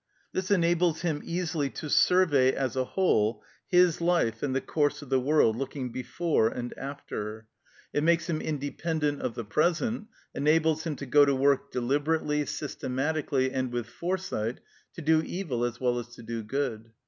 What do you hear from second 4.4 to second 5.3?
and the course of the